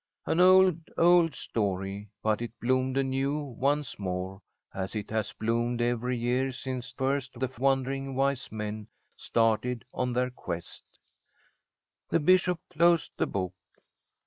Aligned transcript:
An 0.25 0.39
old, 0.39 0.81
old 0.97 1.35
story, 1.35 2.09
but 2.23 2.41
it 2.41 2.53
bloomed 2.59 2.97
anew 2.97 3.37
once 3.37 3.99
more, 3.99 4.41
as 4.73 4.95
it 4.95 5.11
has 5.11 5.31
bloomed 5.33 5.79
every 5.79 6.17
year 6.17 6.51
since 6.51 6.89
first 6.91 7.33
the 7.39 7.51
wondering 7.59 8.15
wise 8.15 8.51
men 8.51 8.87
started 9.15 9.85
on 9.93 10.13
their 10.13 10.31
quest. 10.31 10.83
The 12.09 12.19
bishop 12.19 12.59
closed 12.71 13.11
the 13.17 13.27
Book. 13.27 13.53